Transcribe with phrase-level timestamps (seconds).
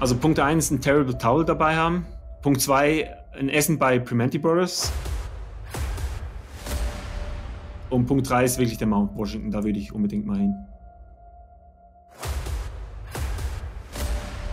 [0.00, 2.06] Also Punkt 1, ein Terrible Towel dabei haben.
[2.40, 4.92] Punkt 2, ein Essen bei Primanti Brothers.
[7.90, 10.54] Und Punkt 3 ist wirklich der Mount Washington, da würde ich unbedingt mal hin.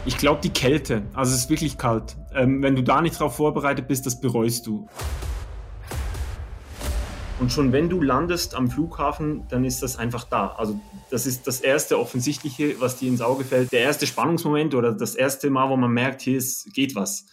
[0.08, 2.16] Ich glaube die Kälte, also es ist wirklich kalt.
[2.34, 4.88] Ähm, wenn du da nicht drauf vorbereitet bist, das bereust du.
[7.38, 10.56] Und schon wenn du landest am Flughafen, dann ist das einfach da.
[10.58, 10.80] Also
[11.10, 13.72] das ist das erste Offensichtliche, was dir ins Auge fällt.
[13.74, 17.26] Der erste Spannungsmoment oder das erste Mal, wo man merkt, hier ist, geht was.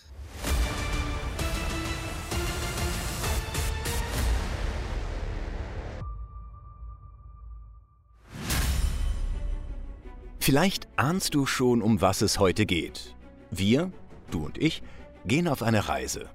[10.40, 13.14] Vielleicht ahnst du schon, um was es heute geht.
[13.52, 13.92] Wir,
[14.32, 14.82] du und ich,
[15.24, 16.28] gehen auf eine Reise.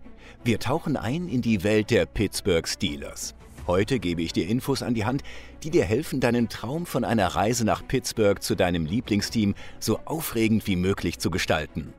[0.45, 3.35] Wir tauchen ein in die Welt der Pittsburgh Steelers.
[3.67, 5.23] Heute gebe ich dir Infos an die Hand,
[5.61, 10.65] die dir helfen, deinen Traum von einer Reise nach Pittsburgh zu deinem Lieblingsteam so aufregend
[10.67, 11.93] wie möglich zu gestalten.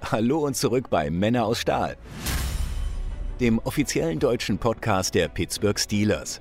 [0.00, 1.98] Hallo und zurück bei Männer aus Stahl,
[3.38, 6.40] dem offiziellen deutschen Podcast der Pittsburgh Steelers.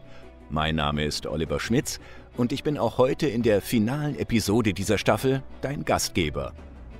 [0.49, 1.99] Mein Name ist Oliver Schmitz
[2.37, 6.53] und ich bin auch heute in der finalen Episode dieser Staffel dein Gastgeber.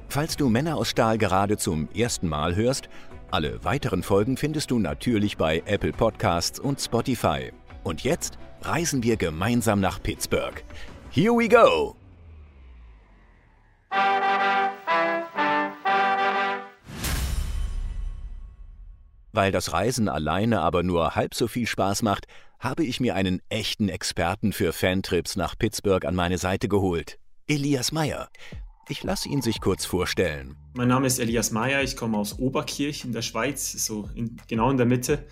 [0.10, 2.90] Falls du Männer aus Stahl gerade zum ersten Mal hörst,
[3.32, 7.54] alle weiteren Folgen findest du natürlich bei Apple Podcasts und Spotify.
[7.90, 10.64] Und jetzt reisen wir gemeinsam nach Pittsburgh.
[11.10, 11.96] Here we go!
[19.32, 22.28] Weil das Reisen alleine aber nur halb so viel Spaß macht,
[22.60, 27.18] habe ich mir einen echten Experten für Fantrips nach Pittsburgh an meine Seite geholt.
[27.48, 28.30] Elias Meyer.
[28.88, 30.56] Ich lasse ihn sich kurz vorstellen.
[30.76, 34.70] Mein Name ist Elias Meyer, ich komme aus Oberkirch in der Schweiz, so in, genau
[34.70, 35.26] in der Mitte.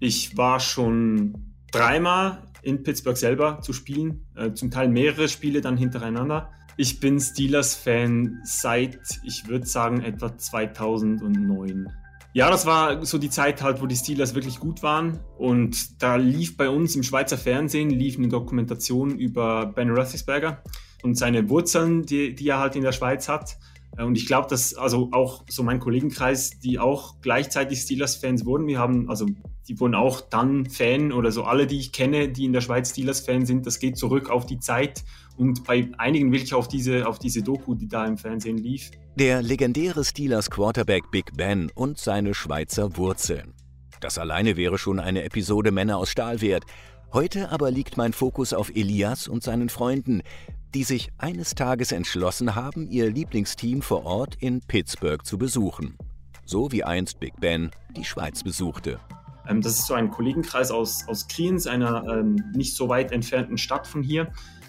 [0.00, 5.76] Ich war schon dreimal in Pittsburgh selber zu spielen, äh, zum Teil mehrere Spiele dann
[5.76, 6.50] hintereinander.
[6.76, 11.88] Ich bin Steelers-Fan seit, ich würde sagen, etwa 2009.
[12.34, 15.20] Ja, das war so die Zeit halt, wo die Steelers wirklich gut waren.
[15.36, 20.62] Und da lief bei uns im Schweizer Fernsehen lief eine Dokumentation über Ben Roethlisberger
[21.02, 23.58] und seine Wurzeln, die, die er halt in der Schweiz hat.
[23.96, 28.66] Äh, und ich glaube, dass also auch so mein Kollegenkreis, die auch gleichzeitig Steelers-Fans wurden,
[28.66, 29.26] wir haben, also
[29.68, 32.90] die wurden auch dann Fan oder so alle, die ich kenne, die in der Schweiz
[32.90, 35.04] Steelers-Fan sind, das geht zurück auf die Zeit
[35.36, 38.90] und bei einigen wirklich auf diese, auf diese Doku, die da im Fernsehen lief.
[39.16, 43.54] Der legendäre Steelers Quarterback Big Ben und seine Schweizer Wurzeln.
[44.00, 46.64] Das alleine wäre schon eine Episode Männer aus Stahl wert.
[47.12, 50.22] Heute aber liegt mein Fokus auf Elias und seinen Freunden,
[50.74, 55.96] die sich eines Tages entschlossen haben, ihr Lieblingsteam vor Ort in Pittsburgh zu besuchen.
[56.44, 58.98] So wie einst Big Ben die Schweiz besuchte.
[59.46, 63.58] Ähm, das ist so ein Kollegenkreis aus, aus Kriens, einer ähm, nicht so weit entfernten
[63.58, 64.28] Stadt von hier.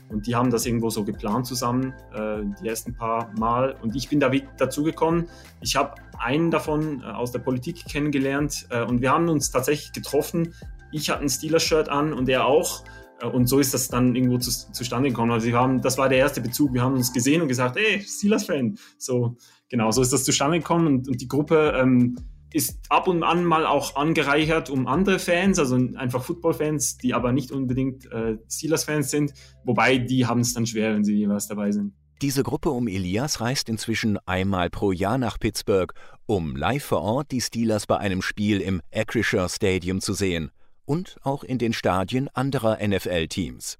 [0.09, 3.75] Und die haben das irgendwo so geplant zusammen, äh, die ersten paar Mal.
[3.81, 5.27] Und ich bin da dazugekommen.
[5.61, 9.91] Ich habe einen davon äh, aus der Politik kennengelernt äh, und wir haben uns tatsächlich
[9.93, 10.53] getroffen.
[10.91, 12.83] Ich hatte ein Steelers-Shirt an und er auch.
[13.23, 15.31] Äh, und so ist das dann irgendwo zu, zustande gekommen.
[15.31, 16.73] Also wir haben, das war der erste Bezug.
[16.73, 18.77] Wir haben uns gesehen und gesagt, ey, Steelers-Fan.
[18.97, 19.37] So,
[19.69, 20.87] genau, so ist das zustande gekommen.
[20.87, 22.17] Und, und die Gruppe ähm,
[22.51, 27.31] ist ab und an mal auch angereichert um andere Fans, also einfach Football-Fans, die aber
[27.31, 29.33] nicht unbedingt äh, Steelers-Fans sind.
[29.63, 31.93] Wobei die haben es dann schwer, wenn sie jeweils dabei sind.
[32.21, 35.93] Diese Gruppe um Elias reist inzwischen einmal pro Jahr nach Pittsburgh,
[36.25, 40.51] um live vor Ort die Steelers bei einem Spiel im Acrisure Stadium zu sehen
[40.85, 43.79] und auch in den Stadien anderer NFL-Teams.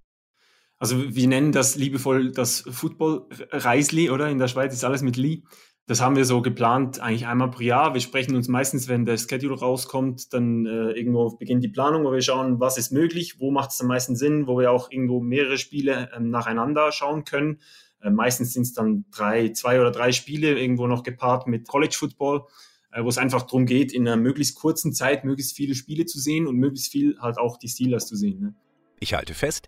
[0.80, 4.30] Also wir nennen das liebevoll das Football-Reisli, oder?
[4.30, 5.44] In der Schweiz ist alles mit Li.
[5.86, 7.94] Das haben wir so geplant, eigentlich einmal pro Jahr.
[7.94, 12.14] Wir sprechen uns meistens, wenn der Schedule rauskommt, dann äh, irgendwo beginnt die Planung, wo
[12.14, 15.20] wir schauen, was ist möglich, wo macht es am meisten Sinn, wo wir auch irgendwo
[15.20, 17.60] mehrere Spiele äh, nacheinander schauen können.
[18.02, 21.96] Äh, meistens sind es dann drei, zwei oder drei Spiele, irgendwo noch gepaart mit College
[21.98, 22.46] Football.
[22.94, 26.20] Äh, wo es einfach darum geht, in einer möglichst kurzen Zeit möglichst viele Spiele zu
[26.20, 28.40] sehen und möglichst viel halt auch die Steelers zu sehen.
[28.40, 28.56] Ne?
[29.00, 29.68] Ich halte fest,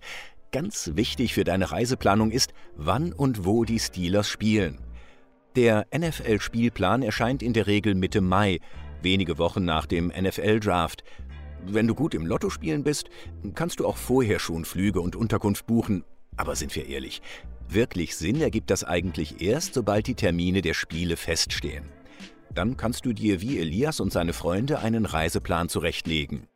[0.52, 4.80] ganz wichtig für deine Reiseplanung ist, wann und wo die Steelers spielen.
[5.56, 8.60] Der NFL-Spielplan erscheint in der Regel Mitte Mai,
[9.02, 11.04] wenige Wochen nach dem NFL-Draft.
[11.66, 13.10] Wenn du gut im Lotto spielen bist,
[13.56, 16.04] kannst du auch vorher schon Flüge und Unterkunft buchen.
[16.38, 17.22] Aber sind wir ehrlich,
[17.70, 21.86] wirklich Sinn ergibt das eigentlich erst, sobald die Termine der Spiele feststehen.
[22.54, 26.48] Dann kannst du dir wie Elias und seine Freunde einen Reiseplan zurechtlegen.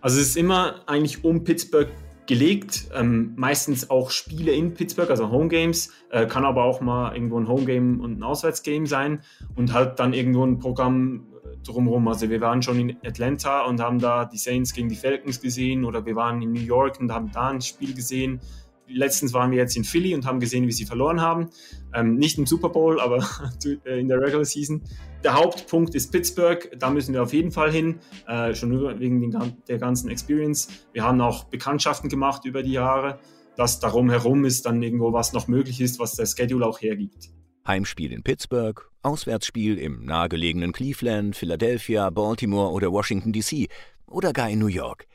[0.00, 1.88] Also es ist immer eigentlich um Pittsburgh
[2.28, 7.40] gelegt, ähm, meistens auch Spiele in Pittsburgh, also Homegames, äh, kann aber auch mal irgendwo
[7.40, 9.22] ein Homegame und ein Auswärtsgame sein
[9.56, 12.06] und halt dann irgendwo ein Programm äh, drumherum.
[12.06, 15.86] Also wir waren schon in Atlanta und haben da die Saints gegen die Falcons gesehen
[15.86, 18.40] oder wir waren in New York und haben da ein Spiel gesehen.
[18.88, 21.50] Letztens waren wir jetzt in Philly und haben gesehen, wie sie verloren haben.
[21.94, 23.18] Ähm, nicht im Super Bowl, aber
[23.84, 24.82] äh, in der Regular Season.
[25.24, 29.20] Der Hauptpunkt ist Pittsburgh, da müssen wir auf jeden Fall hin, äh, schon nur wegen
[29.20, 30.68] den, der ganzen Experience.
[30.92, 33.18] Wir haben auch Bekanntschaften gemacht über die Jahre,
[33.56, 37.30] dass darum herum ist dann irgendwo was noch möglich ist, was der Schedule auch hergibt.
[37.66, 43.68] Heimspiel in Pittsburgh, Auswärtsspiel im nahegelegenen Cleveland, Philadelphia, Baltimore oder Washington DC
[44.06, 45.06] oder gar in New York.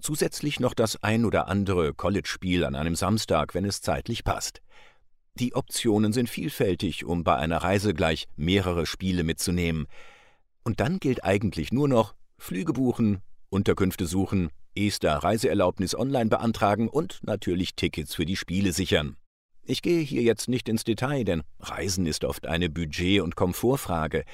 [0.00, 4.62] Zusätzlich noch das ein oder andere College-Spiel an einem Samstag, wenn es zeitlich passt.
[5.34, 9.86] Die Optionen sind vielfältig, um bei einer Reise gleich mehrere Spiele mitzunehmen.
[10.64, 17.20] Und dann gilt eigentlich nur noch Flüge buchen, Unterkünfte suchen, ESTA Reiseerlaubnis online beantragen und
[17.22, 19.16] natürlich Tickets für die Spiele sichern.
[19.64, 24.24] Ich gehe hier jetzt nicht ins Detail, denn Reisen ist oft eine Budget- und Komfortfrage.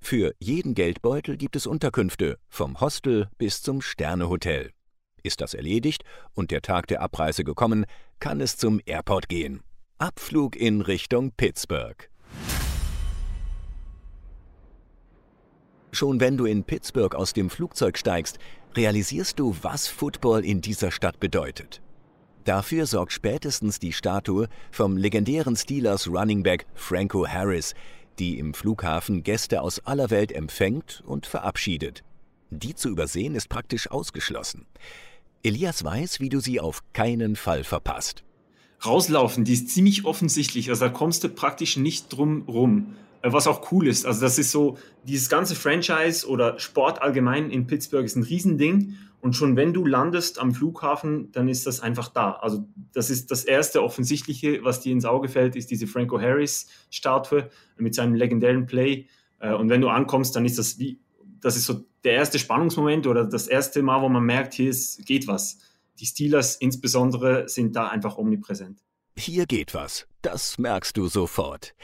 [0.00, 4.72] Für jeden Geldbeutel gibt es Unterkünfte, vom Hostel bis zum Sternehotel.
[5.22, 6.04] Ist das erledigt
[6.34, 7.86] und der Tag der Abreise gekommen,
[8.20, 9.62] kann es zum Airport gehen.
[9.98, 12.08] Abflug in Richtung Pittsburgh.
[15.90, 18.38] Schon wenn du in Pittsburgh aus dem Flugzeug steigst,
[18.76, 21.80] realisierst du, was Football in dieser Stadt bedeutet.
[22.44, 27.74] Dafür sorgt spätestens die Statue vom legendären Steelers Running Back Franco Harris,
[28.18, 32.04] die im Flughafen Gäste aus aller Welt empfängt und verabschiedet.
[32.50, 34.66] Die zu übersehen ist praktisch ausgeschlossen.
[35.48, 38.22] Elias weiß, wie du sie auf keinen Fall verpasst.
[38.84, 42.96] Rauslaufen, die ist ziemlich offensichtlich, also da kommst du praktisch nicht drum rum.
[43.22, 47.50] Äh, was auch cool ist, also das ist so, dieses ganze Franchise oder Sport allgemein
[47.50, 51.80] in Pittsburgh ist ein Riesending und schon wenn du landest am Flughafen, dann ist das
[51.80, 52.32] einfach da.
[52.32, 56.66] Also das ist das erste offensichtliche, was dir ins Auge fällt, ist diese Franco Harris
[56.90, 57.48] Statue
[57.78, 59.06] mit seinem legendären Play.
[59.40, 61.00] Äh, und wenn du ankommst, dann ist das wie,
[61.40, 65.04] das ist so der erste Spannungsmoment oder das erste Mal, wo man merkt, hier ist,
[65.06, 65.58] geht was.
[65.98, 68.80] Die Steelers insbesondere sind da einfach omnipräsent.
[69.16, 70.06] Hier geht was.
[70.22, 71.74] Das merkst du sofort.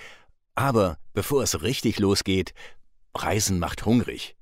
[0.54, 2.54] Aber bevor es richtig losgeht,
[3.16, 4.36] Reisen macht hungrig.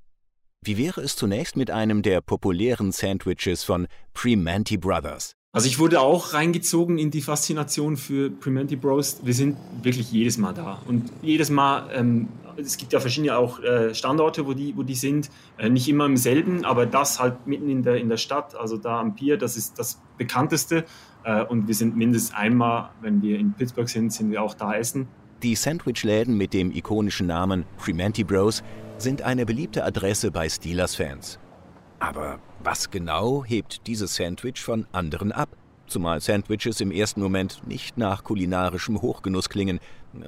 [0.63, 5.35] Wie wäre es zunächst mit einem der populären Sandwiches von Primanti Brothers?
[5.55, 9.21] Also ich wurde auch reingezogen in die Faszination für Primanti Bros.
[9.23, 10.81] Wir sind wirklich jedes Mal da.
[10.89, 14.95] Und jedes Mal, ähm, es gibt ja verschiedene auch äh, Standorte, wo die, wo die
[14.95, 15.29] sind.
[15.59, 18.79] Äh, nicht immer im selben, aber das halt mitten in der, in der Stadt, also
[18.79, 20.87] da am Pier, das ist das bekannteste.
[21.23, 24.75] Äh, und wir sind mindestens einmal, wenn wir in Pittsburgh sind, sind wir auch da
[24.75, 25.07] essen.
[25.43, 28.63] Die Sandwich-Läden mit dem ikonischen Namen Primanti Bros
[28.97, 31.42] sind eine beliebte Adresse bei Steelers-Fans.
[32.03, 35.51] Aber was genau hebt dieses Sandwich von anderen ab?
[35.87, 39.79] Zumal Sandwiches im ersten Moment nicht nach kulinarischem Hochgenuss klingen,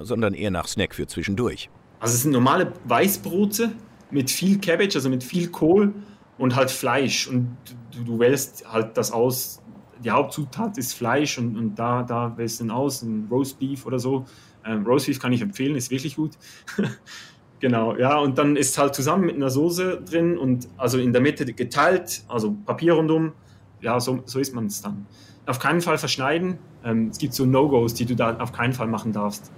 [0.02, 1.68] sondern eher nach Snack für zwischendurch.
[1.98, 3.72] Also es sind normale Weißbrote
[4.12, 5.92] mit viel Cabbage, also mit viel Kohl
[6.38, 7.26] und halt Fleisch.
[7.26, 7.56] Und
[7.90, 9.60] du, du wählst halt das aus.
[10.04, 13.84] Die Hauptzutat ist Fleisch und, und da, da wählst du dann aus, ein Roast Beef
[13.84, 14.26] oder so.
[14.64, 16.38] Ähm, Roast Beef kann ich empfehlen, ist wirklich gut.
[17.60, 21.22] genau, ja, und dann ist halt zusammen mit einer Soße drin und also in der
[21.22, 23.32] Mitte geteilt, also Papier rundum.
[23.80, 25.06] Ja, so, so isst man es dann.
[25.46, 26.58] Auf keinen Fall verschneiden.
[26.84, 29.52] Ähm, es gibt so No-Gos, die du da auf keinen Fall machen darfst.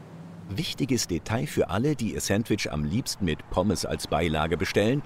[0.49, 5.03] Wichtiges Detail für alle, die ihr Sandwich am liebsten mit Pommes als Beilage bestellen.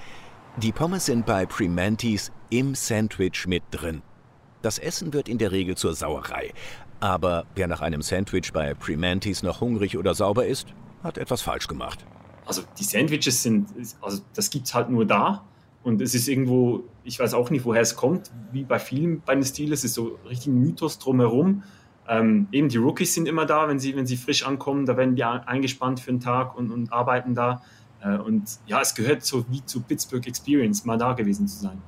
[0.56, 4.02] Die Pommes sind bei Primantis im Sandwich mit drin.
[4.62, 6.52] Das Essen wird in der Regel zur Sauerei.
[7.00, 10.68] Aber wer nach einem Sandwich bei Primantis noch hungrig oder sauber ist,
[11.02, 12.04] hat etwas falsch gemacht.
[12.46, 13.68] Also die Sandwiches sind,
[14.00, 15.44] also das gibt es halt nur da.
[15.82, 19.34] Und es ist irgendwo, ich weiß auch nicht, woher es kommt, wie bei vielen bei
[19.34, 21.62] den Steelers, ist so richtig ein Mythos drumherum.
[22.06, 25.14] Ähm, eben die Rookies sind immer da, wenn sie, wenn sie frisch ankommen, da werden
[25.14, 27.62] die eingespannt für einen Tag und, und arbeiten da.
[28.02, 31.80] Äh, und ja, es gehört so wie zu Pittsburgh Experience, mal da gewesen zu sein.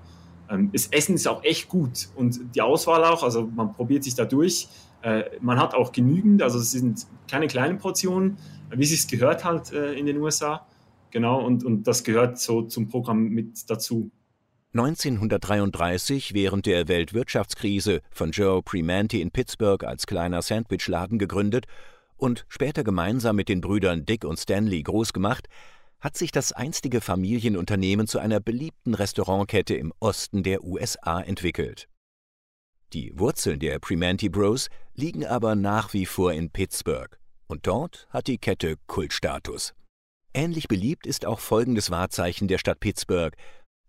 [0.49, 4.15] Ähm, das Essen ist auch echt gut und die Auswahl auch, also man probiert sich
[4.15, 4.69] da durch.
[5.03, 8.39] Äh, man hat auch genügend, also es sind keine kleinen Portionen,
[8.71, 10.67] wie es gehört halt äh, in den USA.
[11.11, 14.11] Genau, und, und das gehört so zum Programm mit dazu.
[14.75, 21.67] 1933, während der Weltwirtschaftskrise, von Joe Primanti in Pittsburgh als kleiner Sandwichladen gegründet
[22.17, 25.49] und später gemeinsam mit den Brüdern Dick und Stanley groß gemacht,
[26.01, 31.89] hat sich das einstige Familienunternehmen zu einer beliebten Restaurantkette im Osten der USA entwickelt.
[32.93, 38.27] Die Wurzeln der Primanti Bros liegen aber nach wie vor in Pittsburgh, und dort hat
[38.27, 39.73] die Kette Kultstatus.
[40.35, 43.35] Ähnlich beliebt ist auch folgendes Wahrzeichen der Stadt Pittsburgh.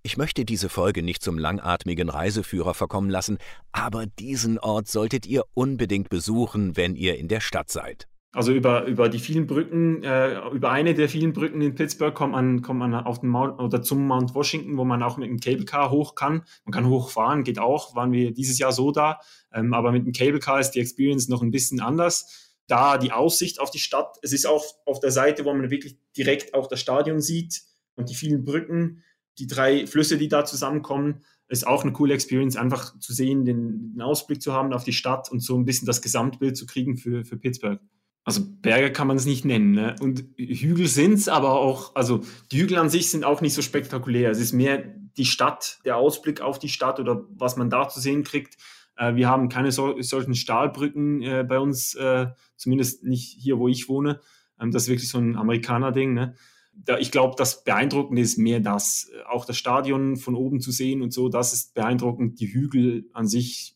[0.03, 3.39] Ich möchte diese Folge nicht zum langatmigen Reiseführer verkommen lassen,
[3.74, 8.07] aber diesen Ort solltet ihr unbedingt besuchen, wenn ihr in der Stadt seid.
[8.35, 12.31] Also über, über die vielen Brücken, äh, über eine der vielen Brücken in Pittsburgh kommt
[12.31, 15.39] man, kommt man auf den Mount, oder zum Mount Washington, wo man auch mit dem
[15.39, 16.43] Cable Car hoch kann.
[16.65, 19.19] Man kann hochfahren, geht auch, waren wir dieses Jahr so da.
[19.53, 22.55] Ähm, aber mit dem Cable Car ist die Experience noch ein bisschen anders.
[22.65, 25.95] Da die Aussicht auf die Stadt, es ist auch auf der Seite, wo man wirklich
[26.17, 27.61] direkt auch das Stadion sieht
[27.95, 29.03] und die vielen Brücken,
[29.37, 33.93] die drei Flüsse, die da zusammenkommen, ist auch eine coole Experience, einfach zu sehen, den,
[33.93, 36.97] den Ausblick zu haben auf die Stadt und so ein bisschen das Gesamtbild zu kriegen
[36.97, 37.79] für, für Pittsburgh
[38.23, 39.71] also Berge kann man es nicht nennen.
[39.71, 39.95] Ne?
[39.99, 43.61] Und Hügel sind es, aber auch, also die Hügel an sich sind auch nicht so
[43.61, 44.31] spektakulär.
[44.31, 44.83] Es ist mehr
[45.17, 48.57] die Stadt, der Ausblick auf die Stadt oder was man da zu sehen kriegt.
[48.95, 53.67] Äh, wir haben keine so, solchen Stahlbrücken äh, bei uns, äh, zumindest nicht hier, wo
[53.67, 54.21] ich wohne.
[54.59, 56.13] Ähm, das ist wirklich so ein Amerikaner-Ding.
[56.13, 56.35] Ne?
[56.73, 59.11] Da, ich glaube, das Beeindruckende ist mehr das.
[59.27, 62.39] Auch das Stadion von oben zu sehen und so, das ist beeindruckend.
[62.39, 63.72] Die Hügel an sich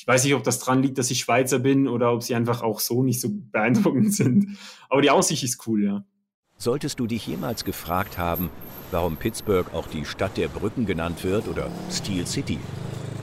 [0.00, 2.62] ich weiß nicht, ob das dran liegt, dass ich Schweizer bin oder ob sie einfach
[2.62, 4.56] auch so nicht so beeindruckend sind.
[4.88, 6.04] Aber die Aussicht ist cool, ja.
[6.56, 8.50] Solltest du dich jemals gefragt haben,
[8.90, 12.58] warum Pittsburgh auch die Stadt der Brücken genannt wird oder Steel City,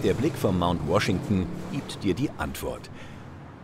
[0.03, 2.89] der Blick vom Mount Washington gibt dir die Antwort.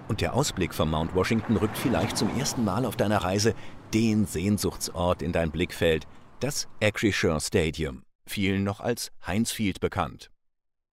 [0.07, 3.53] Und der Ausblick vom Mount Washington rückt vielleicht zum ersten Mal auf deiner Reise
[3.93, 6.07] den Sehnsuchtsort in dein Blickfeld,
[6.39, 10.31] das Acrisure Stadium, vielen noch als Heinz Field bekannt.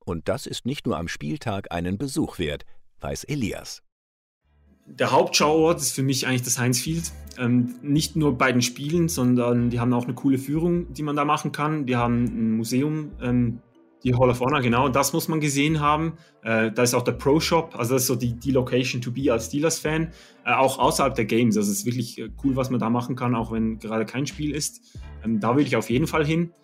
[0.08, 2.64] Und das ist nicht nur am Spieltag einen Besuch wert,
[3.02, 3.82] weiß Elias.
[4.86, 7.12] Der Hauptschauort ist für mich eigentlich das Heinz Field.
[7.36, 11.14] Ähm, nicht nur bei den Spielen, sondern die haben auch eine coole Führung, die man
[11.14, 11.84] da machen kann.
[11.84, 13.60] Die haben ein Museum, ähm,
[14.02, 16.14] die Hall of Honor, genau, das muss man gesehen haben.
[16.42, 19.10] Äh, da ist auch der Pro Shop, also das ist so die, die Location to
[19.10, 20.10] be als Steelers-Fan,
[20.46, 21.58] äh, auch außerhalb der Games.
[21.58, 24.26] Also es ist wirklich äh, cool, was man da machen kann, auch wenn gerade kein
[24.26, 24.80] Spiel ist.
[25.22, 26.54] Ähm, da will ich auf jeden Fall hin.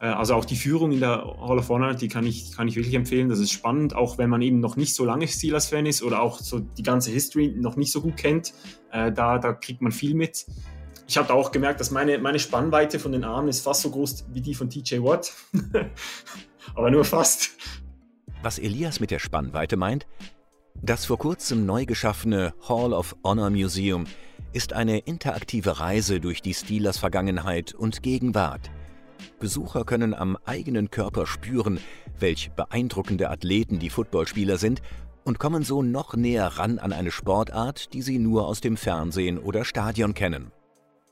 [0.00, 2.76] Äh, also auch die Führung in der Hall of Honor, die kann ich, kann ich
[2.76, 3.28] wirklich empfehlen.
[3.28, 6.38] Das ist spannend, auch wenn man eben noch nicht so lange Steelers-Fan ist oder auch
[6.38, 8.52] so die ganze History noch nicht so gut kennt.
[8.92, 10.46] Äh, da, da kriegt man viel mit.
[11.08, 14.26] Ich habe auch gemerkt, dass meine, meine Spannweite von den Armen ist fast so groß
[14.32, 15.32] wie die von TJ Watt.
[16.74, 17.50] Aber nur fast.
[18.42, 20.06] Was Elias mit der Spannweite meint?
[20.82, 24.04] Das vor kurzem neu geschaffene Hall of Honor Museum
[24.52, 28.70] ist eine interaktive Reise durch die Steelers Vergangenheit und Gegenwart.
[29.38, 31.78] Besucher können am eigenen Körper spüren,
[32.18, 34.82] welch beeindruckende Athleten die Footballspieler sind
[35.24, 39.38] und kommen so noch näher ran an eine Sportart, die sie nur aus dem Fernsehen
[39.38, 40.52] oder Stadion kennen.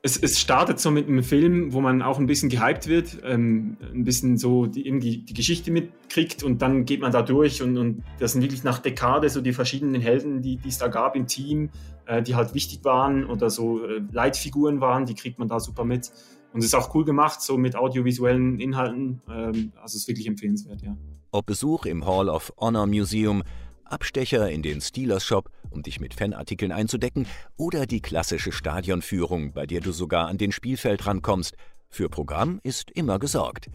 [0.03, 3.79] Es, es startet so mit einem Film, wo man auch ein bisschen gehypt wird, ähm,
[3.81, 8.05] ein bisschen so die, die Geschichte mitkriegt und dann geht man da durch und, und
[8.19, 11.27] das sind wirklich nach Dekade so die verschiedenen Helden, die, die es da gab im
[11.27, 11.71] Team,
[12.05, 15.85] äh, die halt wichtig waren oder so äh, Leitfiguren waren, die kriegt man da super
[15.87, 16.13] mit.
[16.55, 19.21] Und es ist auch cool gemacht, so mit audiovisuellen Inhalten.
[19.29, 20.97] Ähm, also es ist wirklich empfehlenswert, ja.
[21.33, 23.43] Ob Besuch im Hall of Honor Museum,
[23.85, 29.67] Abstecher in den Steelers Shop, um dich mit Fanartikeln einzudecken, oder die klassische Stadionführung, bei
[29.67, 31.57] der du sogar an den Spielfeld rankommst.
[31.89, 33.69] Für Programm ist immer gesorgt.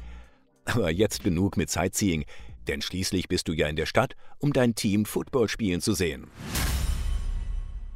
[0.64, 2.24] Aber jetzt genug mit Sightseeing,
[2.70, 6.28] denn schließlich bist du ja in der Stadt, um dein Team Football spielen zu sehen.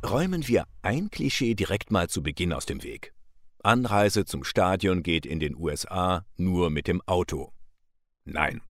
[0.05, 3.12] Räumen wir ein Klischee direkt mal zu Beginn aus dem Weg.
[3.65, 7.53] Anreise zum Stadion geht in den USA nur mit dem Auto.
[8.25, 8.61] Nein.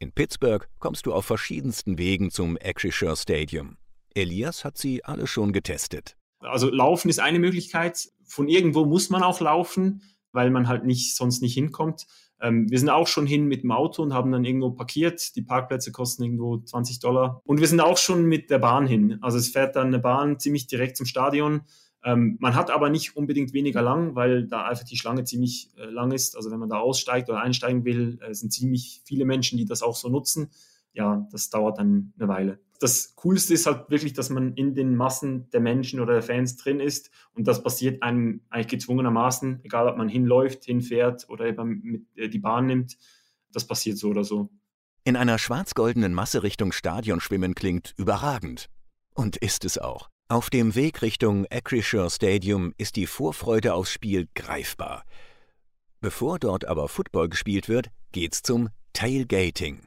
[0.00, 3.76] In Pittsburgh kommst du auf verschiedensten Wegen zum Acrisure Stadium.
[4.12, 6.16] Elias hat sie alle schon getestet.
[6.40, 8.08] Also laufen ist eine Möglichkeit.
[8.24, 12.08] Von irgendwo muss man auch laufen, weil man halt nicht sonst nicht hinkommt.
[12.40, 15.36] Ähm, wir sind auch schon hin mit dem Auto und haben dann irgendwo parkiert.
[15.36, 17.40] Die Parkplätze kosten irgendwo 20 Dollar.
[17.44, 19.18] Und wir sind auch schon mit der Bahn hin.
[19.22, 21.62] Also es fährt dann eine Bahn ziemlich direkt zum Stadion.
[22.04, 25.86] Ähm, man hat aber nicht unbedingt weniger lang, weil da einfach die Schlange ziemlich äh,
[25.86, 26.36] lang ist.
[26.36, 29.82] Also wenn man da aussteigt oder einsteigen will, äh, sind ziemlich viele Menschen, die das
[29.82, 30.50] auch so nutzen.
[30.92, 32.60] Ja, das dauert dann eine Weile.
[32.78, 36.56] Das Coolste ist halt wirklich, dass man in den Massen der Menschen oder der Fans
[36.56, 41.80] drin ist und das passiert einem eigentlich gezwungenermaßen, egal ob man hinläuft, hinfährt oder eben
[41.82, 42.98] mit, äh, die Bahn nimmt.
[43.50, 44.50] Das passiert so oder so.
[45.04, 48.68] In einer schwarz-goldenen Masse Richtung Stadion schwimmen klingt überragend.
[49.14, 50.10] Und ist es auch.
[50.28, 55.04] Auf dem Weg Richtung Acrisure Stadium ist die Vorfreude aufs Spiel greifbar.
[56.00, 59.80] Bevor dort aber Football gespielt wird, geht's zum Tailgating.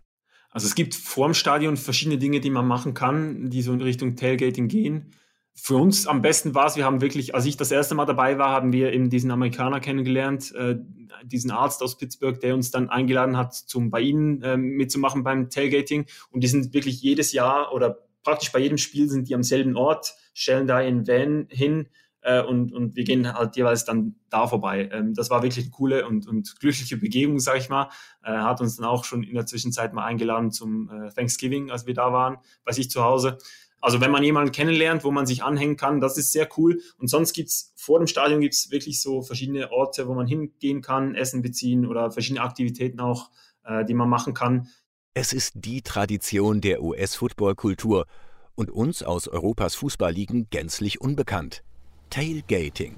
[0.52, 4.16] Also es gibt vorm Stadion verschiedene Dinge, die man machen kann, die so in Richtung
[4.16, 5.16] Tailgating gehen.
[5.56, 8.38] Für uns am besten war es, wir haben wirklich, als ich das erste Mal dabei
[8.38, 10.76] war, haben wir eben diesen Amerikaner kennengelernt, äh,
[11.24, 15.50] diesen Arzt aus Pittsburgh, der uns dann eingeladen hat, zum bei ihnen äh, mitzumachen beim
[15.50, 16.06] Tailgating.
[16.30, 19.78] Und die sind wirklich jedes Jahr oder praktisch bei jedem Spiel sind die am selben
[19.78, 21.88] Ort, stellen da ihren Van hin
[22.22, 24.90] äh, und, und wir gehen halt jeweils dann da vorbei.
[24.92, 27.90] Ähm, das war wirklich eine coole und, und glückliche Begegnung, sag ich mal.
[28.24, 31.88] Äh, hat uns dann auch schon in der Zwischenzeit mal eingeladen zum äh, Thanksgiving, als
[31.88, 33.40] wir da waren, bei sich zu Hause.
[33.80, 36.82] Also wenn man jemanden kennenlernt, wo man sich anhängen kann, das ist sehr cool.
[36.98, 41.16] Und sonst gibt's vor dem Stadion gibt's wirklich so verschiedene Orte, wo man hingehen kann,
[41.16, 43.32] Essen beziehen oder verschiedene Aktivitäten auch,
[43.64, 44.68] äh, die man machen kann.
[45.14, 48.06] Es ist die Tradition der US-Football-Kultur
[48.58, 51.64] und uns aus Europas Fußballligen gänzlich unbekannt.
[52.10, 52.96] Tailgating.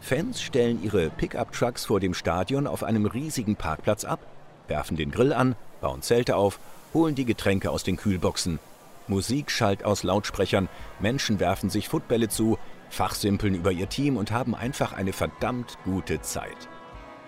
[0.00, 4.20] Fans stellen ihre Pickup-Trucks vor dem Stadion auf einem riesigen Parkplatz ab,
[4.68, 6.58] werfen den Grill an, bauen Zelte auf,
[6.94, 8.60] holen die Getränke aus den Kühlboxen.
[9.08, 10.68] Musik schallt aus Lautsprechern,
[11.00, 12.56] Menschen werfen sich Footbälle zu,
[12.90, 16.68] fachsimpeln über ihr Team und haben einfach eine verdammt gute Zeit.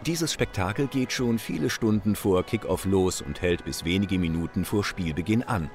[0.06, 4.84] Dieses Spektakel geht schon viele Stunden vor Kickoff los und hält bis wenige Minuten vor
[4.84, 5.70] Spielbeginn an.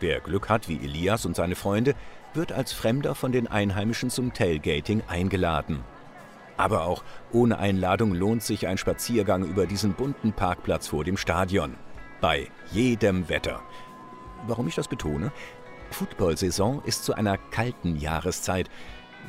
[0.00, 1.94] Wer Glück hat wie Elias und seine Freunde,
[2.34, 5.80] wird als Fremder von den Einheimischen zum Tailgating eingeladen.
[6.56, 11.76] Aber auch ohne Einladung lohnt sich ein Spaziergang über diesen bunten Parkplatz vor dem Stadion.
[12.20, 13.62] Bei jedem Wetter.
[14.46, 15.32] Warum ich das betone?
[15.90, 18.68] Football-Saison ist zu einer kalten Jahreszeit.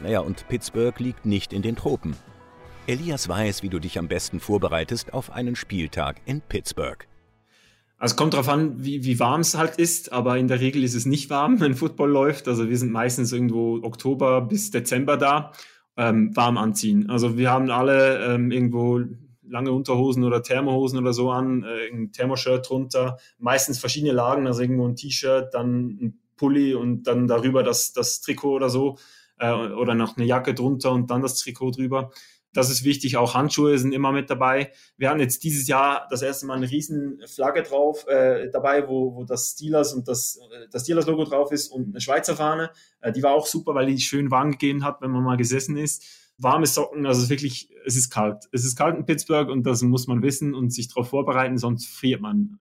[0.02, 2.16] Naja, und Pittsburgh liegt nicht in den Tropen.
[2.88, 7.09] Elias weiß, wie du dich am besten vorbereitest auf einen Spieltag in Pittsburgh.
[8.00, 10.96] Also kommt darauf an, wie, wie warm es halt ist, aber in der Regel ist
[10.96, 12.48] es nicht warm, wenn Football läuft.
[12.48, 15.52] Also wir sind meistens irgendwo Oktober bis Dezember da,
[15.98, 17.10] ähm, warm anziehen.
[17.10, 19.02] Also wir haben alle ähm, irgendwo
[19.50, 24.62] lange Unterhosen oder Thermohosen oder so an, äh, ein Thermoshirt drunter, meistens verschiedene Lagen, also
[24.62, 28.98] irgendwo ein T-Shirt, dann ein Pulli und dann darüber das, das Trikot oder so
[29.40, 32.12] äh, oder noch eine Jacke drunter und dann das Trikot drüber.
[32.54, 33.18] Das ist wichtig.
[33.18, 34.72] Auch Handschuhe sind immer mit dabei.
[34.98, 39.16] Wir haben jetzt dieses Jahr das erste Mal eine riesen Flagge drauf äh, dabei, wo,
[39.16, 40.40] wo das Steelers und das,
[40.72, 42.72] das Steelers-Logo drauf ist und eine Schweizer Fahne.
[43.02, 45.78] Äh, die war auch super, weil die schön warm gegeben hat, wenn man mal gesessen
[45.78, 46.04] ist.
[46.38, 48.46] Warme Socken, also wirklich, es ist kalt.
[48.52, 51.88] Es ist kalt in Pittsburgh und das muss man wissen und sich darauf vorbereiten, sonst
[51.88, 52.60] friert man.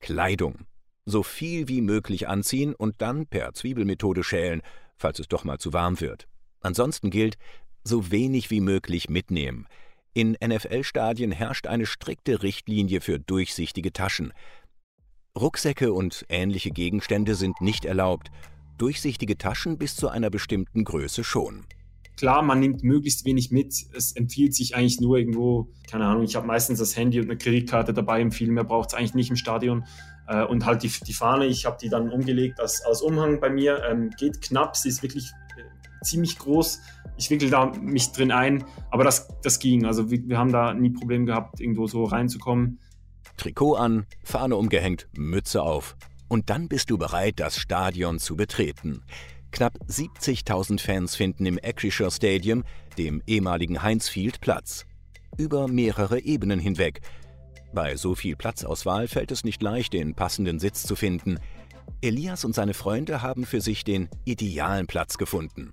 [0.00, 0.66] Kleidung.
[1.04, 4.62] So viel wie möglich anziehen und dann per Zwiebelmethode schälen,
[4.96, 6.26] falls es doch mal zu warm wird.
[6.60, 7.38] Ansonsten gilt,
[7.84, 9.66] so wenig wie möglich mitnehmen.
[10.14, 14.32] In NFL-Stadien herrscht eine strikte Richtlinie für durchsichtige Taschen.
[15.38, 18.30] Rucksäcke und ähnliche Gegenstände sind nicht erlaubt,
[18.76, 21.64] durchsichtige Taschen bis zu einer bestimmten Größe schon.
[22.18, 23.74] Klar, man nimmt möglichst wenig mit.
[23.96, 27.38] Es empfiehlt sich eigentlich nur irgendwo, keine Ahnung, ich habe meistens das Handy und eine
[27.38, 29.84] Kreditkarte dabei, viel mehr braucht es eigentlich nicht im Stadion.
[30.28, 33.50] Äh, und halt die, die Fahne, ich habe die dann umgelegt als, als Umhang bei
[33.50, 35.32] mir, ähm, geht knapp, sie ist wirklich
[36.02, 36.80] ziemlich groß
[37.16, 39.84] ich wickel da mich drin ein, aber das, das ging.
[39.84, 42.78] Also wir, wir haben da nie Probleme gehabt, irgendwo so reinzukommen.
[43.36, 45.96] Trikot an, Fahne umgehängt, Mütze auf.
[46.28, 49.02] Und dann bist du bereit, das Stadion zu betreten.
[49.50, 52.64] Knapp 70.000 Fans finden im Acrisure Stadium,
[52.96, 54.86] dem ehemaligen Heinz Field, Platz.
[55.36, 57.02] Über mehrere Ebenen hinweg.
[57.74, 61.38] Bei so viel Platzauswahl fällt es nicht leicht, den passenden Sitz zu finden.
[62.00, 65.72] Elias und seine Freunde haben für sich den idealen Platz gefunden.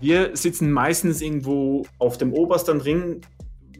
[0.00, 3.20] Wir sitzen meistens irgendwo auf dem obersten Ring,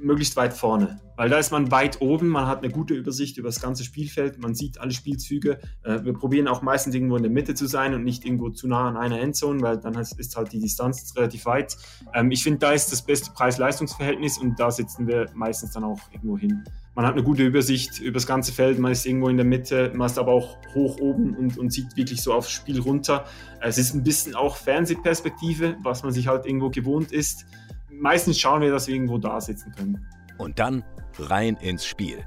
[0.01, 3.49] möglichst weit vorne, weil da ist man weit oben, man hat eine gute Übersicht über
[3.49, 5.59] das ganze Spielfeld, man sieht alle Spielzüge.
[5.83, 8.69] Äh, wir probieren auch meistens irgendwo in der Mitte zu sein und nicht irgendwo zu
[8.69, 11.77] nah an einer Endzone, weil dann ist halt die Distanz relativ weit.
[12.15, 16.01] Ähm, ich finde, da ist das beste Preis-Leistungs-Verhältnis und da sitzen wir meistens dann auch
[16.13, 16.65] irgendwo hin
[16.99, 19.93] man hat eine gute Übersicht über das ganze Feld, man ist irgendwo in der Mitte,
[19.95, 23.25] man ist aber auch hoch oben und, und sieht wirklich so aufs Spiel runter.
[23.61, 27.47] Es ist ein bisschen auch Fernsehperspektive, was man sich halt irgendwo gewohnt ist.
[27.89, 30.05] Meistens schauen wir, dass wir irgendwo da sitzen können.
[30.39, 30.83] Und dann
[31.21, 32.19] rein ins Spiel.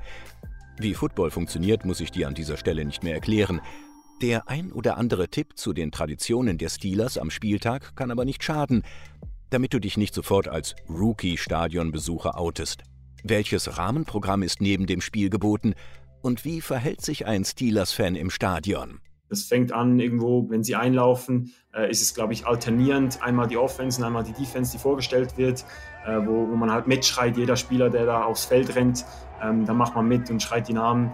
[0.80, 3.60] Wie Football funktioniert, muss ich dir an dieser Stelle nicht mehr erklären.
[4.22, 8.42] Der ein oder andere Tipp zu den Traditionen der Steelers am Spieltag kann aber nicht
[8.42, 8.84] schaden,
[9.50, 12.84] damit du dich nicht sofort als Rookie-Stadionbesucher outest.
[13.24, 15.76] Welches Rahmenprogramm ist neben dem Spiel geboten
[16.22, 19.00] und wie verhält sich ein Steelers-Fan im Stadion?
[19.30, 23.22] Das fängt an irgendwo, wenn sie einlaufen, äh, ist es, glaube ich, alternierend.
[23.24, 25.64] Einmal die Offense und einmal die Defense, die vorgestellt wird,
[26.06, 29.06] äh, wo, wo, man halt mitschreit, jeder Spieler, der da aufs Feld rennt,
[29.42, 31.12] ähm, da macht man mit und schreit die Namen.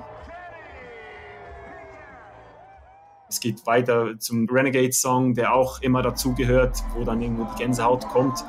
[3.29, 8.43] Es geht weiter zum Renegade-Song, der auch immer dazugehört, wo dann irgendwo die Gänsehaut kommt.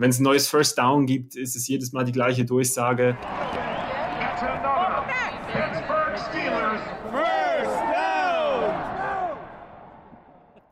[0.00, 3.18] Wenn es ein neues First Down gibt, ist es jedes Mal die gleiche Durchsage.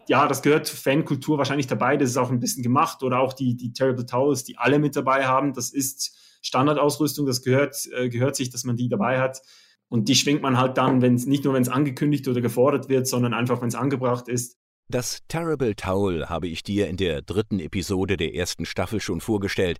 [0.06, 1.98] ja, das gehört zur Fankultur wahrscheinlich dabei.
[1.98, 3.02] Das ist auch ein bisschen gemacht.
[3.02, 5.52] Oder auch die, die Terrible Towels, die alle mit dabei haben.
[5.52, 7.26] Das ist Standardausrüstung.
[7.26, 9.42] Das gehört, äh, gehört sich, dass man die dabei hat.
[9.90, 12.88] Und die schwingt man halt dann, wenn es nicht nur, wenn es angekündigt oder gefordert
[12.88, 14.57] wird, sondern einfach, wenn es angebracht ist.
[14.90, 19.76] Das Terrible Towel habe ich dir in der dritten Episode der ersten Staffel schon vorgestellt,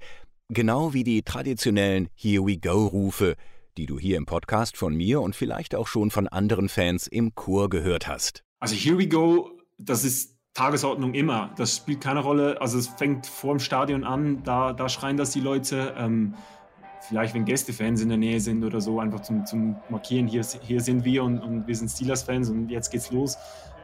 [0.51, 3.35] genau wie die traditionellen Here We Go Rufe,
[3.79, 7.35] die du hier im Podcast von mir und vielleicht auch schon von anderen Fans im
[7.35, 8.45] Chor gehört hast.
[8.61, 11.55] Also Here We Go, das ist Tagesordnung immer.
[11.57, 12.61] Das spielt keine Rolle.
[12.61, 15.95] Also es fängt vor dem Stadion an, da, da schreien das die Leute.
[15.97, 16.35] Ähm,
[17.01, 20.83] vielleicht wenn Gästefans in der Nähe sind oder so, einfach zum, zum Markieren, hier, hier
[20.83, 23.39] sind wir und, und wir sind Steelers-Fans und jetzt geht's los.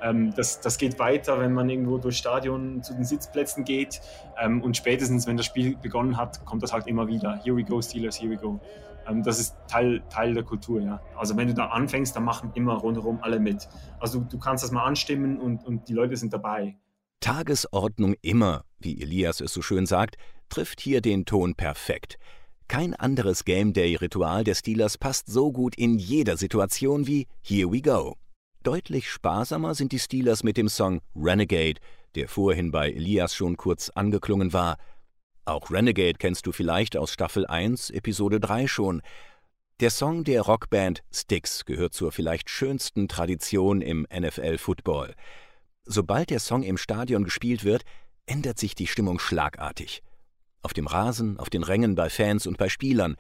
[0.04, 4.02] Ähm, das, das geht weiter, wenn man irgendwo durchs Stadion zu den Sitzplätzen geht
[4.38, 7.40] ähm, und spätestens, wenn das Spiel begonnen hat, kommt das halt immer wieder.
[7.42, 8.60] Here we go, Steelers, here we go.
[9.08, 11.00] Ähm, das ist Teil, Teil der Kultur, ja.
[11.16, 13.66] Also wenn du da anfängst, dann machen immer rundherum alle mit.
[13.98, 16.76] Also du kannst das mal anstimmen und, und die Leute sind dabei.
[17.20, 20.16] Tagesordnung immer, wie Elias es so schön sagt,
[20.50, 22.18] trifft hier den Ton perfekt.
[22.68, 27.80] Kein anderes Game Day-Ritual der Steelers passt so gut in jeder Situation wie Here We
[27.80, 28.16] Go.
[28.64, 31.82] Deutlich sparsamer sind die Steelers mit dem Song Renegade,
[32.14, 34.78] der vorhin bei Elias schon kurz angeklungen war.
[35.44, 39.02] Auch Renegade kennst du vielleicht aus Staffel 1, Episode 3 schon.
[39.80, 45.14] Der Song der Rockband Styx gehört zur vielleicht schönsten Tradition im NFL-Football.
[45.84, 47.82] Sobald der Song im Stadion gespielt wird,
[48.24, 50.02] ändert sich die Stimmung schlagartig.
[50.62, 53.16] Auf dem Rasen, auf den Rängen, bei Fans und bei Spielern.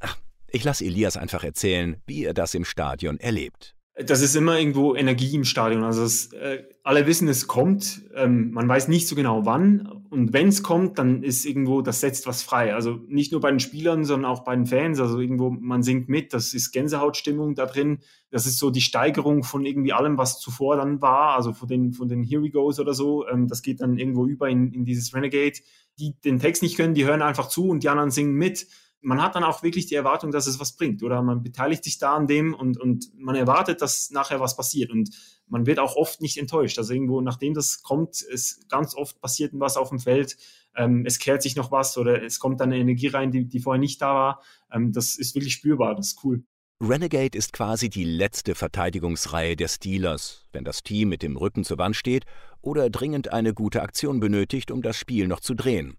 [0.00, 3.74] Ach, ich lasse Elias einfach erzählen, wie er das im Stadion erlebt
[4.06, 5.82] das ist immer irgendwo Energie im Stadion.
[5.82, 8.02] Also es, äh, alle wissen, es kommt.
[8.14, 10.04] Ähm, man weiß nicht so genau wann.
[10.08, 12.74] Und wenn es kommt, dann ist irgendwo, das setzt was frei.
[12.74, 15.00] Also nicht nur bei den Spielern, sondern auch bei den Fans.
[15.00, 16.32] Also irgendwo, man singt mit.
[16.32, 17.98] Das ist Gänsehautstimmung da drin.
[18.30, 21.34] Das ist so die Steigerung von irgendwie allem, was zuvor dann war.
[21.34, 23.26] Also von den, von den Here We Goes oder so.
[23.26, 25.58] Ähm, das geht dann irgendwo über in, in dieses Renegade.
[25.98, 28.68] Die den Text nicht können, die hören einfach zu und die anderen singen mit
[29.00, 31.98] man hat dann auch wirklich die Erwartung, dass es was bringt oder man beteiligt sich
[31.98, 35.10] da an dem und, und man erwartet, dass nachher was passiert und
[35.46, 36.78] man wird auch oft nicht enttäuscht.
[36.78, 40.36] Also irgendwo, nachdem das kommt, ist ganz oft passiert was auf dem Feld,
[40.76, 43.60] ähm, es kehrt sich noch was oder es kommt dann eine Energie rein, die, die
[43.60, 44.42] vorher nicht da war.
[44.72, 46.44] Ähm, das ist wirklich spürbar, das ist cool.
[46.80, 51.78] Renegade ist quasi die letzte Verteidigungsreihe der Steelers, wenn das Team mit dem Rücken zur
[51.78, 52.24] Wand steht
[52.60, 55.96] oder dringend eine gute Aktion benötigt, um das Spiel noch zu drehen.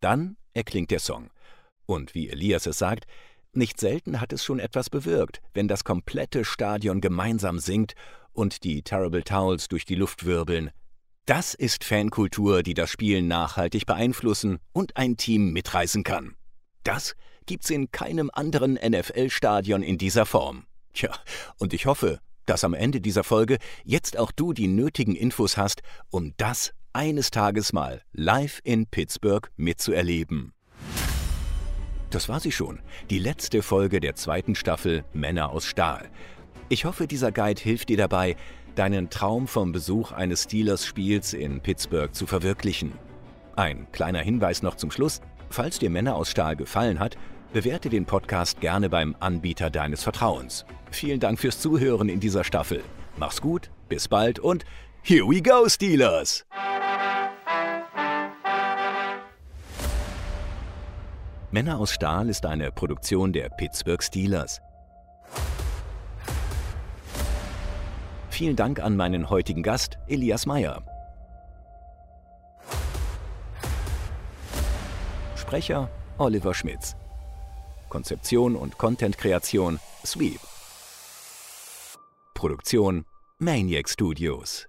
[0.00, 1.30] Dann erklingt der Song.
[1.88, 3.06] Und wie Elias es sagt,
[3.54, 7.94] nicht selten hat es schon etwas bewirkt, wenn das komplette Stadion gemeinsam singt
[8.34, 10.70] und die Terrible Towels durch die Luft wirbeln.
[11.24, 16.36] Das ist Fankultur, die das Spiel nachhaltig beeinflussen und ein Team mitreißen kann.
[16.84, 20.66] Das gibt's in keinem anderen NFL-Stadion in dieser Form.
[20.92, 21.10] Tja,
[21.56, 25.80] und ich hoffe, dass am Ende dieser Folge jetzt auch du die nötigen Infos hast,
[26.10, 30.52] um das eines Tages mal live in Pittsburgh mitzuerleben.
[32.10, 36.08] Das war sie schon, die letzte Folge der zweiten Staffel Männer aus Stahl.
[36.70, 38.36] Ich hoffe, dieser Guide hilft dir dabei,
[38.74, 42.92] deinen Traum vom Besuch eines Steelers-Spiels in Pittsburgh zu verwirklichen.
[43.56, 45.20] Ein kleiner Hinweis noch zum Schluss.
[45.50, 47.18] Falls dir Männer aus Stahl gefallen hat,
[47.52, 50.64] bewerte den Podcast gerne beim Anbieter deines Vertrauens.
[50.90, 52.82] Vielen Dank fürs Zuhören in dieser Staffel.
[53.16, 54.64] Mach's gut, bis bald und
[55.02, 56.46] here we go, Steelers!
[61.50, 64.60] Männer aus Stahl ist eine Produktion der Pittsburgh Steelers.
[68.28, 70.82] Vielen Dank an meinen heutigen Gast, Elias Meyer.
[75.36, 76.94] Sprecher Oliver Schmitz.
[77.88, 80.40] Konzeption und Content-Kreation Sweep.
[82.34, 83.06] Produktion
[83.38, 84.67] Maniac Studios.